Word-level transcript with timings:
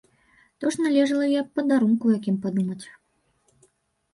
То 0.59 0.65
ж 0.75 0.81
належала 0.85 1.25
і 1.33 1.37
аб 1.41 1.49
падарунку 1.59 2.15
якім 2.17 2.41
падумаць. 2.47 2.83